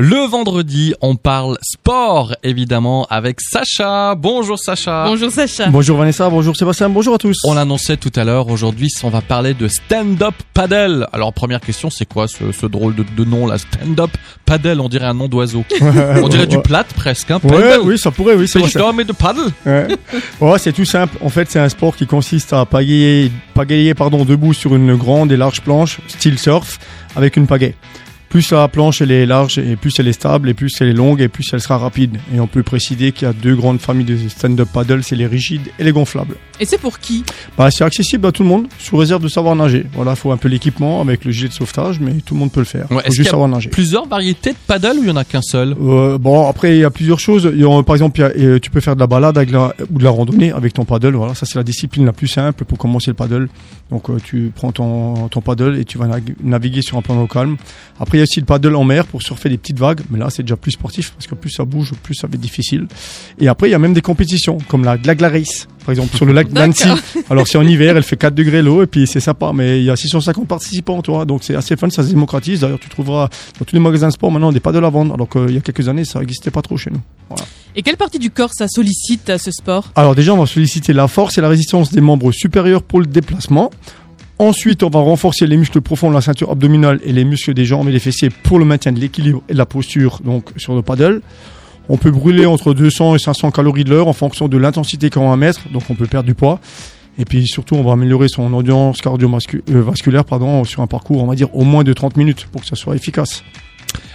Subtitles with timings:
[0.00, 4.14] Le vendredi, on parle sport, évidemment, avec Sacha.
[4.14, 5.06] Bonjour Sacha.
[5.08, 5.66] Bonjour Sacha.
[5.70, 7.36] Bonjour Vanessa, bonjour Sébastien, bonjour à tous.
[7.44, 11.08] On l'annonçait tout à l'heure, aujourd'hui, on va parler de stand-up paddle.
[11.12, 13.58] Alors, première question, c'est quoi ce, ce drôle de, de nom, là?
[13.58, 14.12] Stand-up
[14.46, 15.64] paddle, on dirait un nom d'oiseau.
[16.22, 17.40] on dirait du plate presque, hein?
[17.42, 18.60] Ouais, oui, ça pourrait, oui, c'est
[18.94, 19.88] mais de paddle Ouais.
[20.40, 21.18] Ouais, c'est tout simple.
[21.24, 25.32] En fait, c'est un sport qui consiste à pagayer, pagayer pardon, debout sur une grande
[25.32, 26.78] et large planche, style surf,
[27.16, 27.74] avec une pagaie.
[28.28, 30.92] Plus la planche elle est large et plus elle est stable et plus elle est
[30.92, 32.18] longue et plus elle sera rapide.
[32.34, 35.26] Et on peut préciser qu'il y a deux grandes familles de stand-up paddle, c'est les
[35.26, 36.36] rigides et les gonflables.
[36.60, 37.24] Et c'est pour qui?
[37.56, 39.86] Bah, c'est accessible à tout le monde, sous réserve de savoir nager.
[39.94, 42.60] Voilà, faut un peu l'équipement avec le gilet de sauvetage, mais tout le monde peut
[42.60, 42.90] le faire.
[42.90, 43.70] Ouais, faut juste y a savoir nager.
[43.70, 45.74] Plusieurs variétés de paddle ou il y en a qu'un seul?
[45.80, 47.48] Euh, bon, après, il y a plusieurs choses.
[47.54, 49.38] Il y a, par exemple, il y a- euh, tu peux faire de la balade
[49.38, 51.14] avec la, ou de la randonnée avec ton paddle.
[51.14, 53.48] Voilà, ça, c'est la discipline la plus simple pour commencer le paddle.
[53.90, 56.08] Donc, euh, tu prends ton, ton paddle et tu vas
[56.42, 57.56] naviguer sur un plan d'eau calme.
[58.00, 60.00] Après, il y a aussi le paddle en mer pour surfer des petites vagues.
[60.10, 62.40] Mais là, c'est déjà plus sportif parce que plus ça bouge, plus ça va être
[62.40, 62.86] difficile.
[63.38, 66.26] Et après, il y a même des compétitions comme la Glagla Race, par exemple, sur
[66.26, 66.88] le lac d'Annecy.
[67.30, 69.52] Alors, c'est en hiver, elle fait 4 degrés l'eau et puis c'est sympa.
[69.54, 71.24] Mais il y a 650 participants, tu vois.
[71.24, 72.60] Donc, c'est assez fun, ça se démocratise.
[72.60, 75.14] D'ailleurs, tu trouveras dans tous les magasins de sport maintenant des paddles à vendre.
[75.14, 77.00] Alors qu'il y a quelques années, ça n'existait pas trop chez nous.
[77.76, 79.92] Et quelle partie du corps ça sollicite à ce sport?
[79.94, 83.06] Alors déjà, on va solliciter la force et la résistance des membres supérieurs pour le
[83.06, 83.70] déplacement.
[84.40, 87.64] Ensuite, on va renforcer les muscles profonds de la ceinture abdominale et les muscles des
[87.64, 90.76] jambes et des fessiers pour le maintien de l'équilibre et de la posture donc sur
[90.76, 91.22] le paddle.
[91.88, 95.28] On peut brûler entre 200 et 500 calories de l'heure en fonction de l'intensité qu'on
[95.28, 96.60] va mettre, donc on peut perdre du poids.
[97.18, 101.34] Et puis surtout, on va améliorer son endurance cardiovasculaire pardon, sur un parcours, on va
[101.34, 103.42] dire, au moins de 30 minutes pour que ça soit efficace.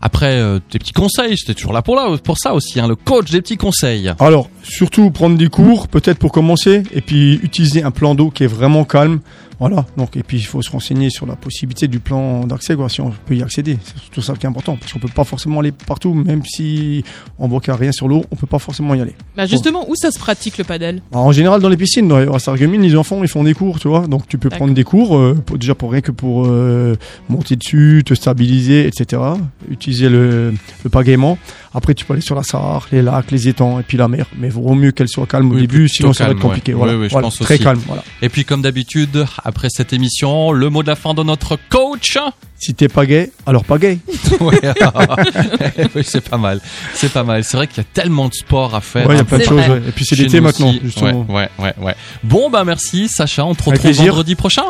[0.00, 2.96] Après, euh, tes petits conseils, j'étais toujours là pour, là, pour ça aussi, hein, le
[2.96, 4.12] coach des petits conseils.
[4.18, 8.44] Alors, surtout prendre des cours, peut-être pour commencer, et puis utiliser un plan d'eau qui
[8.44, 9.20] est vraiment calme.
[9.60, 9.84] Voilà.
[9.96, 13.00] Donc, et puis il faut se renseigner sur la possibilité du plan d'accès, quoi, si
[13.00, 13.76] on peut y accéder.
[13.82, 17.02] C'est surtout ça qui est important, parce qu'on peut pas forcément aller partout, même si
[17.38, 19.14] on voit qu'il n'y a rien sur l'eau, on peut pas forcément y aller.
[19.36, 21.00] Bah justement, où ça se pratique le paddle?
[21.12, 23.80] Alors, en général, dans les piscines, dans- à Sarreguemines, les enfants, ils font des cours,
[23.80, 24.06] tu vois.
[24.06, 26.94] Donc, tu peux prendre des cours, euh, pour- déjà pour rien que pour euh,
[27.28, 29.20] monter dessus, te stabiliser, etc.
[29.70, 30.54] Utiliser le,
[30.84, 31.36] le pagaiement.
[31.74, 34.26] Après, tu peux aller sur la Sarre, les lacs, les étangs, et puis la mer.
[34.38, 36.72] Mais vaut mieux qu'elle soit calme au Oui, début, sinon ça va être compliqué.
[36.72, 36.78] ouais.
[36.78, 36.92] Voilà.
[36.94, 37.26] Oui, oui, je Voilà.
[37.26, 37.62] pense Très aussi.
[37.64, 38.02] calme, voilà.
[38.22, 42.16] Et puis, comme d'habitude, après cette émission, le mot de la fin de notre coach.
[42.60, 43.98] Si t'es pas gay, alors pas gay.
[44.40, 44.58] Ouais.
[45.94, 46.60] oui, c'est pas mal.
[46.94, 47.44] C'est pas mal.
[47.44, 49.06] C'est vrai qu'il y a tellement de sport à faire.
[49.06, 49.58] Ouais, il y a hein, plein de choses.
[49.68, 49.82] ouais.
[49.88, 51.24] Et puis c'est l'été maintenant, justement.
[51.28, 51.94] Ouais, ouais, ouais, ouais.
[52.24, 53.44] Bon, bah merci Sacha.
[53.44, 54.62] On te retrouve vendredi prochain.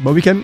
[0.00, 0.36] Bon week-end.